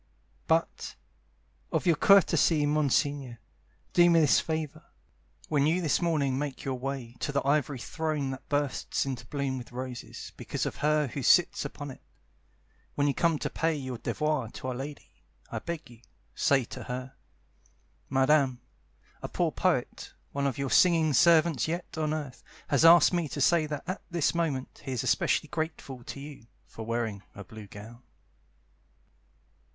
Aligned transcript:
But, 0.47 0.95
of 1.71 1.85
your 1.85 1.95
courtesy, 1.95 2.65
Monsignore, 2.65 3.37
Do 3.93 4.09
me 4.09 4.19
this 4.21 4.39
favour: 4.39 4.83
When 5.47 5.67
you 5.67 5.79
this 5.79 6.01
morning 6.01 6.39
make 6.39 6.63
your 6.65 6.73
way 6.73 7.15
To 7.19 7.31
the 7.31 7.45
Ivory 7.47 7.77
Throne 7.77 8.31
that 8.31 8.49
bursts 8.49 9.05
into 9.05 9.27
bloom 9.27 9.59
with 9.59 9.71
roses 9.71 10.31
because 10.37 10.65
of 10.65 10.77
her 10.77 11.05
who 11.09 11.21
sits 11.21 11.65
upon 11.65 11.91
it, 11.91 12.01
When 12.95 13.05
you 13.07 13.13
come 13.13 13.37
to 13.37 13.49
pay 13.51 13.75
your 13.75 13.99
devoir 13.99 14.49
to 14.53 14.69
Our 14.69 14.73
Lady, 14.73 15.21
I 15.51 15.59
beg 15.59 15.87
you, 15.87 16.01
say 16.33 16.63
to 16.65 16.85
her: 16.85 17.13
"Madame, 18.09 18.59
a 19.21 19.27
poor 19.27 19.51
poet, 19.51 20.13
one 20.31 20.47
of 20.47 20.57
your 20.57 20.71
singing 20.71 21.13
servants 21.13 21.67
yet 21.67 21.95
on 21.95 22.11
earth, 22.11 22.41
Has 22.69 22.83
asked 22.83 23.13
me 23.13 23.27
to 23.27 23.39
say 23.39 23.67
that 23.67 23.83
at 23.85 24.01
this 24.09 24.33
moment 24.33 24.81
he 24.83 24.93
is 24.93 25.03
especially 25.03 25.49
grateful 25.49 26.03
to 26.05 26.19
you 26.19 26.47
For 26.65 26.83
wearing 26.87 27.21
a 27.35 27.43
blue 27.43 27.67
gown." 27.67 28.01